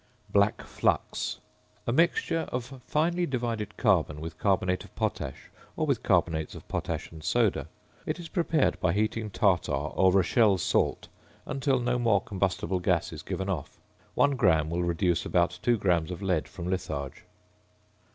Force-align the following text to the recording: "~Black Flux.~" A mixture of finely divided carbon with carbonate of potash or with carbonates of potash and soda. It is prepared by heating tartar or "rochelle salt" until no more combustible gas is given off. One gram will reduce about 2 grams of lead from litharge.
"~Black 0.31 0.63
Flux.~" 0.63 1.37
A 1.85 1.91
mixture 1.93 2.49
of 2.51 2.81
finely 2.87 3.27
divided 3.27 3.77
carbon 3.77 4.19
with 4.19 4.39
carbonate 4.39 4.83
of 4.83 4.95
potash 4.95 5.51
or 5.77 5.85
with 5.85 6.01
carbonates 6.01 6.55
of 6.55 6.67
potash 6.67 7.11
and 7.11 7.23
soda. 7.23 7.67
It 8.07 8.17
is 8.19 8.27
prepared 8.27 8.79
by 8.79 8.93
heating 8.93 9.29
tartar 9.29 9.71
or 9.73 10.11
"rochelle 10.11 10.57
salt" 10.57 11.07
until 11.45 11.79
no 11.79 11.99
more 11.99 12.19
combustible 12.19 12.79
gas 12.79 13.13
is 13.13 13.21
given 13.21 13.47
off. 13.47 13.77
One 14.15 14.31
gram 14.35 14.71
will 14.71 14.81
reduce 14.81 15.23
about 15.23 15.59
2 15.61 15.77
grams 15.77 16.09
of 16.09 16.23
lead 16.23 16.47
from 16.47 16.67
litharge. 16.67 17.23